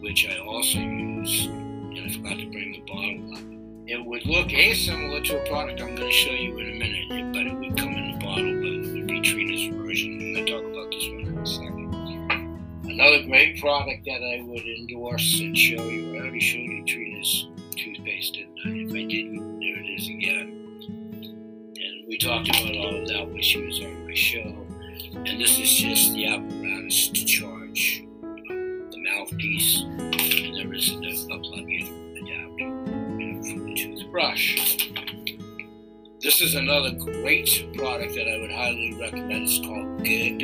[0.00, 1.48] which I also use,
[1.98, 3.42] and I forgot to bring the bottle up.
[3.86, 7.32] It would look asimilar to a product I'm going to show you in a minute,
[7.32, 10.12] but it would come in a bottle, but it would be Trina's version.
[10.20, 11.88] I'm going to talk about this one in a second.
[12.84, 17.48] Another great product that I would endorse and show you, I already showed you Trina's
[17.76, 18.70] toothpaste, didn't I?
[18.70, 20.48] If I didn't, there it is again.
[21.80, 24.66] And we talked about all of that when she was on my show.
[25.14, 29.84] And this is just the apparatus to charge the mouthpiece,
[30.86, 31.82] and there is a, a plug-in
[32.16, 32.68] adapter.
[33.74, 34.88] toothbrush.
[36.22, 39.42] This is another great product that I would highly recommend.
[39.42, 40.38] It's called Good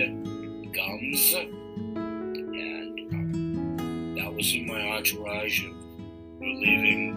[0.75, 1.35] Gums.
[1.35, 1.55] And
[3.13, 5.73] um, that was in my entourage of
[6.41, 7.15] relieving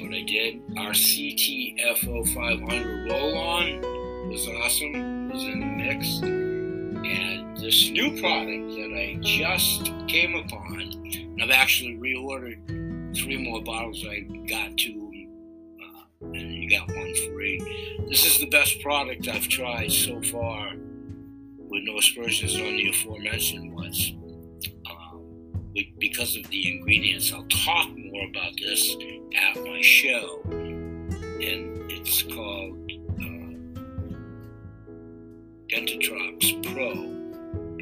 [0.00, 0.62] what I did.
[0.78, 3.80] Our CTFO 500 roll on
[4.30, 6.20] was awesome, it was in the mix.
[6.22, 13.62] And this new product that I just came upon, and I've actually reordered three more
[13.62, 14.04] bottles.
[14.06, 15.04] I got two
[16.32, 17.58] and you got one free.
[18.08, 20.72] This is the best product I've tried so far
[21.58, 24.14] with no aspersions on the aforementioned ones.
[24.90, 28.96] Um, because of the ingredients, I'll talk more about this
[29.36, 33.54] at my show, and it's called uh,
[35.68, 37.23] Dentitox Pro,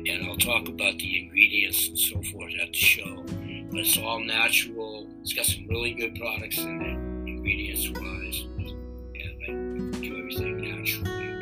[0.08, 3.24] and I'll talk about the ingredients and so forth at the show.
[3.70, 5.06] But it's all natural.
[5.22, 8.46] It's got some really good products in it, ingredients wise,
[9.14, 11.32] and I do everything naturally.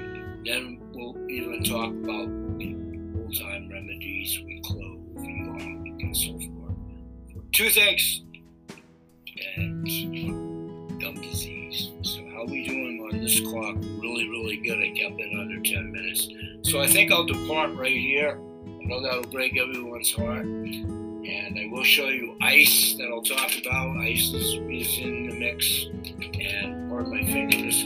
[0.45, 2.29] Then we'll even talk about
[3.21, 6.77] old time remedies with clove and garlic and so forth
[7.33, 8.23] for toothaches
[9.57, 11.91] and gum disease.
[12.03, 13.77] So how we doing on this clock?
[13.77, 14.79] Really, really good.
[14.79, 16.29] I kept it under 10 minutes.
[16.63, 18.39] So I think I'll depart right here.
[18.91, 20.45] Know that'll break everyone's heart.
[20.45, 23.97] And I will show you ice that I'll talk about.
[23.99, 25.87] Ice is, is in the mix
[26.41, 27.85] and part of my fingers.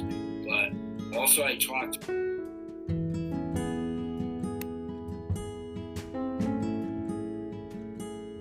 [0.49, 0.73] But
[1.15, 1.97] also I talked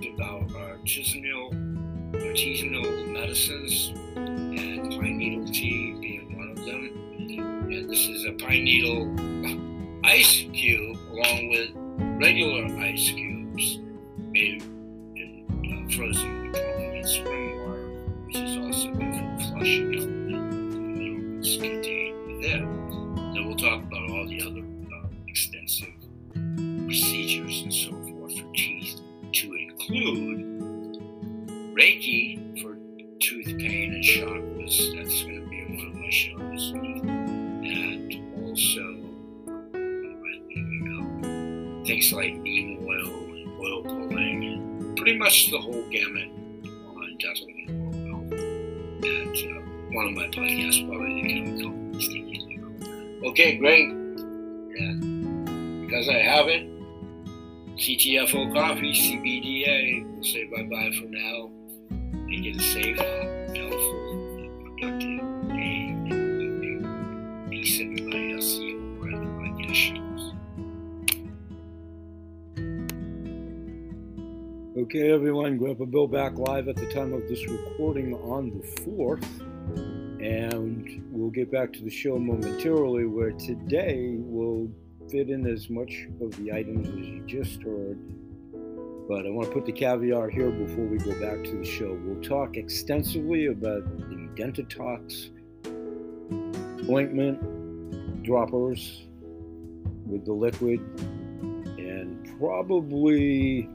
[0.07, 1.51] about artisanal,
[2.13, 6.91] artisanal medicines and pine needle tea being one of them.
[7.73, 9.13] And this is a pine needle
[10.05, 13.79] ice cube along with regular ice cubes
[14.31, 14.63] made
[15.15, 17.87] in uh, frozen in spring water,
[18.25, 19.91] which is also good for flushing.
[19.91, 20.07] The
[20.79, 22.63] minerals contained within.
[23.33, 24.63] Then we'll talk about all the other
[24.95, 25.93] uh, extensive
[26.85, 28.99] procedures and so forth for teeth,
[29.33, 30.39] to include
[31.75, 32.32] Reiki
[53.43, 53.89] Okay, great.
[53.89, 56.65] And because I have it,
[57.75, 61.51] CTFO coffee, CBDA, we'll say bye bye for now
[61.89, 67.47] and get a safe, helpful, and productive day and evening.
[67.49, 68.33] Peace, everybody.
[68.33, 70.33] I'll see you over at the shows.
[74.83, 79.52] Okay, everyone, Grandpa Bill back live at the time of this recording on the 4th.
[80.23, 84.71] And we'll get back to the show momentarily, where today we'll
[85.11, 87.99] fit in as much of the items as you just heard.
[89.09, 91.99] But I want to put the caveat here before we go back to the show.
[92.05, 95.29] We'll talk extensively about the Dentitox
[96.89, 99.03] ointment droppers
[100.05, 100.79] with the liquid
[101.77, 103.67] and probably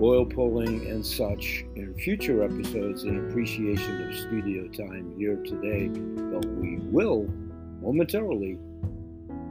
[0.00, 5.88] oil pulling and such in future episodes in appreciation of studio time here today.
[5.88, 7.28] But we will
[7.80, 8.58] momentarily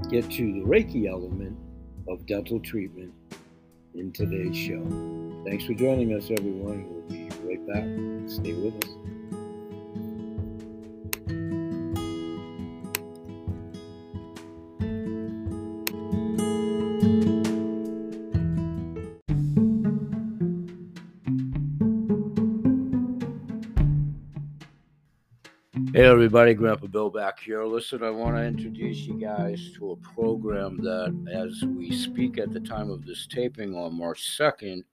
[0.09, 1.57] get to the Reiki element
[2.07, 3.13] of dental treatment
[3.95, 4.83] in today's show.
[5.45, 6.87] Thanks for joining us, everyone.
[6.89, 8.29] We'll be right back.
[8.29, 9.02] Stay with us.
[26.23, 27.65] Everybody, Grandpa Bill back here.
[27.65, 32.53] Listen, I want to introduce you guys to a program that, as we speak at
[32.53, 34.85] the time of this taping on March 2nd,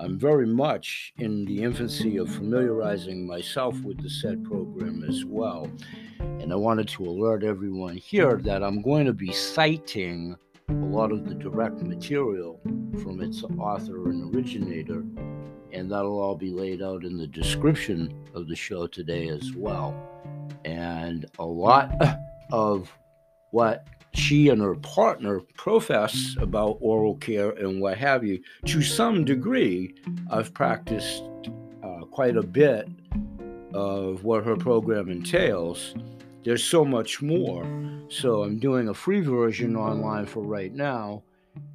[0.00, 5.70] I'm very much in the infancy of familiarizing myself with the said program as well.
[6.18, 10.34] And I wanted to alert everyone here that I'm going to be citing
[10.70, 12.58] a lot of the direct material
[13.02, 15.04] from its author and originator,
[15.70, 20.11] and that'll all be laid out in the description of the show today as well
[20.64, 21.92] and a lot
[22.52, 22.90] of
[23.50, 29.24] what she and her partner profess about oral care and what have you, to some
[29.24, 29.94] degree,
[30.30, 31.22] I've practiced
[31.82, 32.88] uh, quite a bit
[33.72, 35.94] of what her program entails.
[36.44, 37.64] There's so much more.
[38.08, 41.22] So I'm doing a free version online for right now.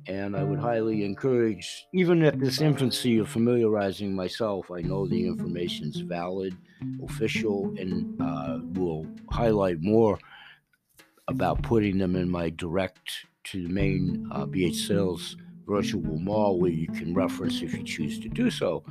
[0.08, 5.28] And I would highly encourage, even at this infancy of familiarizing myself, I know the
[5.28, 6.56] information is valid,
[7.04, 10.20] official, and uh, will highlight more
[11.28, 16.72] about putting them in my direct to the main uh, BH Sales virtual mall where
[16.72, 18.84] you can reference if you choose to do so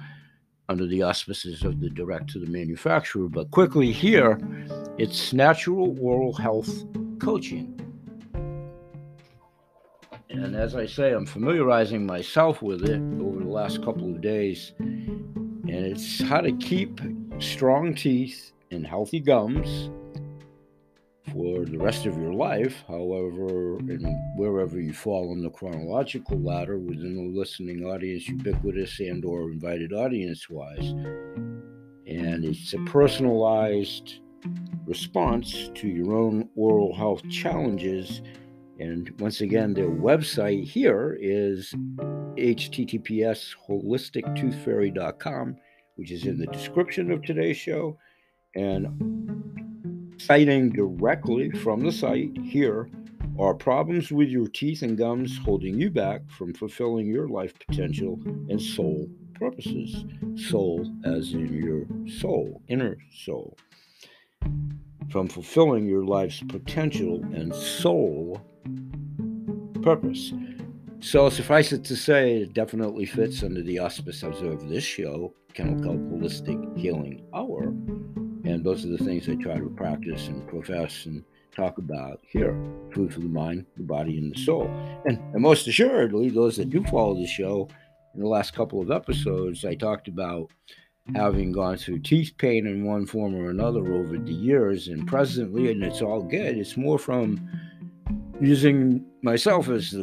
[0.68, 3.28] under the auspices of the direct to the manufacturer.
[3.28, 4.39] But quickly here,
[4.99, 6.84] it's natural oral health
[7.18, 7.72] coaching.
[10.28, 14.72] And as I say, I'm familiarizing myself with it over the last couple of days.
[14.78, 17.01] And it's how to keep
[17.39, 19.91] strong teeth and healthy gums
[21.32, 22.82] for the rest of your life.
[22.89, 24.07] However, and
[24.37, 29.93] wherever you fall on the chronological ladder within the listening audience, ubiquitous and or invited
[29.93, 30.95] audience wise.
[32.07, 34.20] And it's a personalized
[34.87, 38.22] response to your own oral health challenges.
[38.78, 41.74] And once again, their website here is
[42.37, 45.57] https holistictoothfairy.com,
[45.97, 47.99] which is in the description of today's show.
[48.55, 52.89] And citing directly from the site here
[53.39, 58.19] are problems with your teeth and gums holding you back from fulfilling your life potential
[58.49, 60.05] and soul purposes.
[60.49, 63.57] Soul, as in your soul, inner soul
[65.11, 68.41] from fulfilling your life's potential and soul
[69.83, 70.33] purpose.
[71.01, 75.83] So, suffice it to say, it definitely fits under the auspices of this show, Kennel
[75.83, 77.69] Kelp Holistic Healing Hour.
[78.45, 82.55] And those are the things I try to practice and profess and talk about here
[82.93, 84.71] food for the mind, the body, and the soul.
[85.07, 87.69] And, and most assuredly, those that do follow the show,
[88.15, 90.51] in the last couple of episodes, I talked about
[91.15, 95.71] having gone through teeth pain in one form or another over the years and presently
[95.71, 97.49] and it's all good it's more from
[98.41, 100.03] using myself as the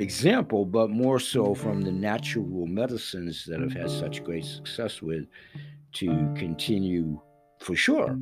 [0.00, 5.26] example but more so from the natural medicines that i've had such great success with
[5.92, 7.20] to continue
[7.58, 8.18] for sure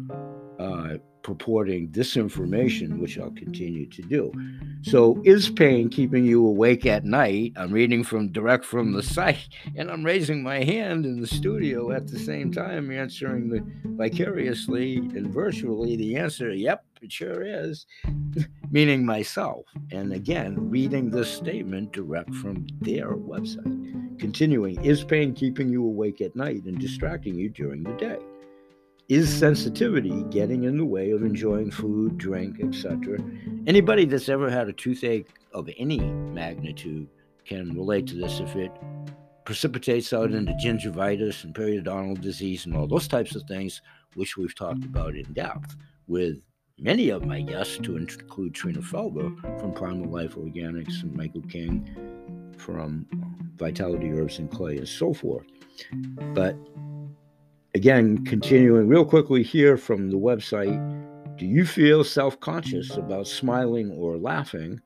[0.58, 4.32] uh, purporting this information, which I'll continue to do.
[4.82, 7.52] So, is pain keeping you awake at night?
[7.56, 11.92] I'm reading from direct from the site, and I'm raising my hand in the studio
[11.92, 17.86] at the same time, answering the, vicariously and virtually the answer, yep, it sure is,
[18.70, 19.64] meaning myself.
[19.90, 24.18] And again, reading this statement direct from their website.
[24.18, 28.18] Continuing, is pain keeping you awake at night and distracting you during the day?
[29.08, 33.18] is sensitivity getting in the way of enjoying food, drink, etc.?
[33.66, 37.08] Anybody that's ever had a toothache of any magnitude
[37.46, 38.70] can relate to this if it
[39.46, 43.80] precipitates out into gingivitis and periodontal disease and all those types of things,
[44.14, 45.74] which we've talked about in depth
[46.06, 46.42] with
[46.78, 52.54] many of my guests, to include Trina Felber from Primal Life Organics and Michael King
[52.56, 53.06] from
[53.56, 55.46] Vitality Herbs and Clay and so forth.
[56.34, 56.56] But
[57.74, 60.78] Again, continuing real quickly here from the website
[61.36, 64.80] Do you feel self conscious about smiling or laughing?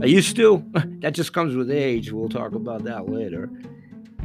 [0.00, 2.10] Are you still, that just comes with age.
[2.10, 3.50] We'll talk about that later.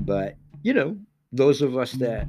[0.02, 0.98] But, you know,
[1.32, 2.28] those of us that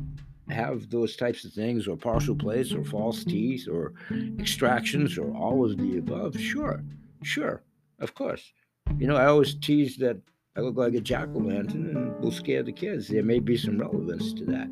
[0.50, 3.94] have those types of things, or partial plates, or false teeth, or
[4.38, 6.82] extractions, or all of the above, sure,
[7.22, 7.62] sure,
[7.98, 8.52] of course.
[8.98, 10.18] You know, I always tease that
[10.56, 13.08] I look like a jack o' lantern and will scare the kids.
[13.08, 14.68] There may be some relevance to that.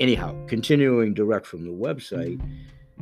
[0.00, 2.40] Anyhow, continuing direct from the website,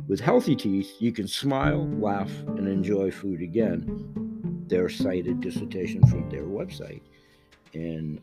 [0.07, 4.63] with healthy teeth, you can smile, laugh, and enjoy food again.
[4.67, 7.01] Their cited dissertation from their website.
[7.73, 8.21] And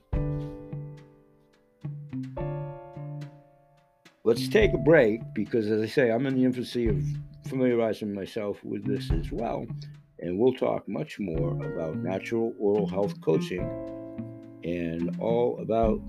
[4.24, 7.02] let's take a break because, as I say, I'm in the infancy of
[7.46, 9.66] familiarizing myself with this as well.
[10.20, 13.62] And we'll talk much more about natural oral health coaching
[14.62, 16.00] and all about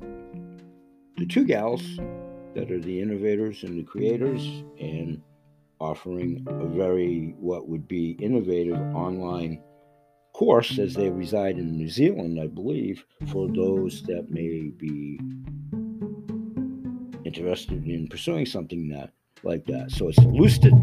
[1.18, 1.82] the two gals
[2.53, 5.20] that are the innovators and the creators and
[5.80, 9.59] offering a very what would be innovative online
[10.34, 15.20] course as they reside in New Zealand, I believe, for those that may be
[17.34, 19.11] interested in pursuing something that
[19.43, 19.91] like that.
[19.91, 20.73] So it's holistic.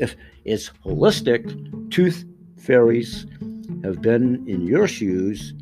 [0.00, 2.24] If it's holistic, tooth
[2.58, 3.26] fairies
[3.82, 5.54] have been in your shoes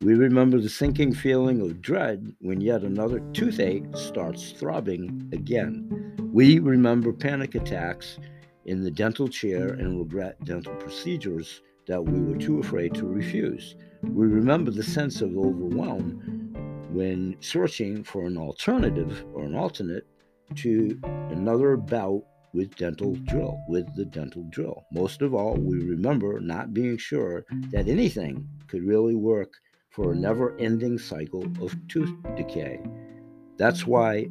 [0.00, 6.14] we remember the sinking feeling of dread when yet another toothache starts throbbing again.
[6.32, 8.16] We remember panic attacks
[8.64, 13.74] in the dental chair and regret dental procedures that we were too afraid to refuse.
[14.04, 16.47] We remember the sense of overwhelm
[16.98, 20.04] when searching for an alternative or an alternate
[20.56, 20.98] to
[21.30, 24.84] another bout with dental drill, with the dental drill.
[24.90, 29.52] Most of all, we remember not being sure that anything could really work
[29.90, 32.80] for a never ending cycle of tooth decay.
[33.58, 34.30] That's why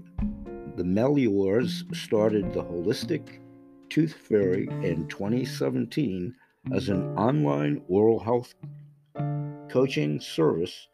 [0.76, 3.40] the Meliors started the Holistic
[3.88, 6.36] Tooth Fairy in 2017
[6.74, 8.54] as an online oral health
[9.70, 10.90] coaching service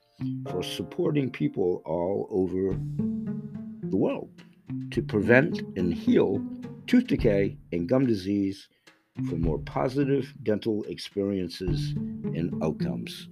[0.50, 2.78] for supporting people all over
[3.90, 4.30] the world
[4.92, 6.44] to prevent and heal
[6.88, 8.68] tooth decay and gum disease
[9.30, 13.30] for more positive dental experiences and outcomes.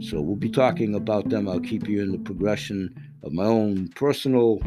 [0.00, 1.48] So we'll be talking about them.
[1.48, 4.62] I'll keep you in the progression of my own personal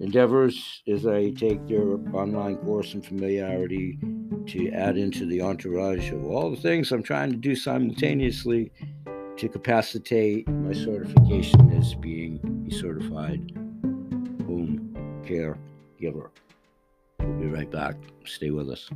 [0.00, 3.98] endeavors as I take their online course and familiarity
[4.46, 8.70] to add into the entourage of all the things I'm trying to do simultaneously
[9.38, 13.40] to capacitate my certification as being a certified
[14.46, 15.56] home care
[16.00, 16.32] giver.
[17.20, 17.94] We'll be right back.
[18.24, 18.90] Stay with us.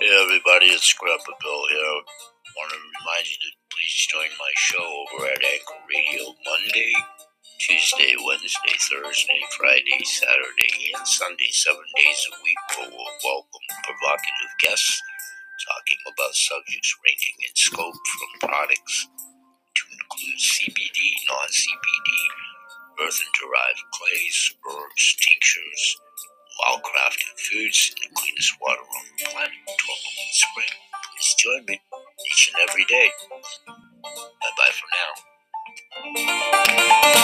[0.00, 2.02] Hey everybody, it's Grandpa Bill here.
[2.56, 6.92] Want to remind you to please join my show over at Anchor Radio Monday,
[7.58, 14.52] Tuesday, Wednesday, Thursday, Friday, Saturday, and Sunday, seven days a week, we will welcome provocative
[14.62, 15.02] guests
[15.66, 19.08] talking about subjects ranging in scope from products
[19.74, 22.10] to include CBD, non CBD,
[23.02, 25.84] earthen derived clays, herbs, tinctures,
[26.62, 30.74] wildcrafted foods, and the cleanest water on the planet to Oklahoma Spring.
[31.10, 31.76] Please join me
[32.32, 33.10] each and every day.
[34.28, 35.12] Bye bye for now.